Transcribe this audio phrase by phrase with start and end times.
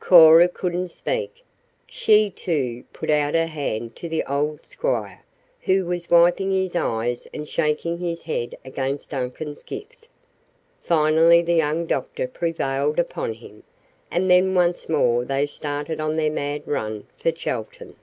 [0.00, 1.44] Cora couldn't speak.
[1.86, 5.22] She, too, put out her hand to the old squire,
[5.60, 10.08] who was wiping his eyes and shaking his head against Duncan's gift.
[10.82, 13.62] Finally the young doctor prevailed upon him,
[14.10, 17.94] and then once more they started on their mad run for Chelton.